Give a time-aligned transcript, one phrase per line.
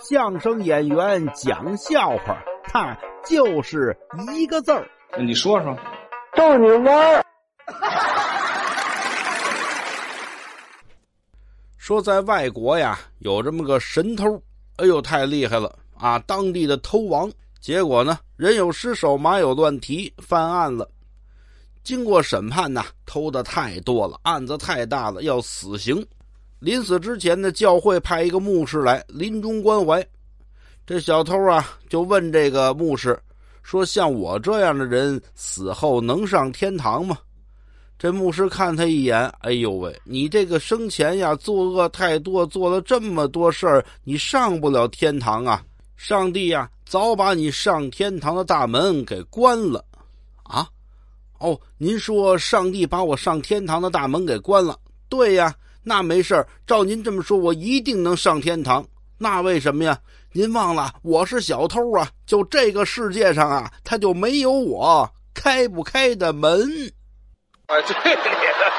[0.00, 3.96] 相声演员讲笑话，他就是
[4.32, 4.88] 一个字儿。
[5.18, 5.76] 你说说，
[6.36, 7.24] 逗你玩儿。
[11.76, 14.40] 说在外国呀，有这么个神偷，
[14.76, 16.16] 哎呦，太厉害了啊！
[16.20, 17.28] 当地的偷王，
[17.60, 20.88] 结果呢，人有失手，马有乱蹄，犯案了。
[21.82, 26.06] 经过审判呐，偷的太多了，案子太大了，要死刑。
[26.58, 30.04] 临死之前呢，教会派一个牧师来临终关怀。
[30.86, 33.18] 这小偷啊，就问这个牧师
[33.62, 37.18] 说：“像我这样的人，死后能上天堂吗？”
[37.98, 45.62] 这牧师看他一眼，哎呦喂，你这个生前呀，作恶太多，做了这么多事儿，你上不了天堂啊！
[45.96, 49.84] 上帝呀，早把你上天堂的大门给关了，
[50.44, 50.68] 啊？
[51.38, 54.78] 哦，您说上帝把我上天堂的大门给关了？
[55.08, 55.52] 对呀，
[55.88, 58.86] 那没事照您这么说，我一定能上天堂。
[59.16, 59.98] 那为什么呀？
[60.32, 62.06] 您忘了我是小偷啊？
[62.26, 66.60] 就这个世界上啊，他就没有我开不开的门。
[67.68, 68.72] 哎，对你的。